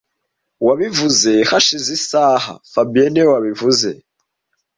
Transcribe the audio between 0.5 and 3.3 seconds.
Wabivuze hashize isaha fabien niwe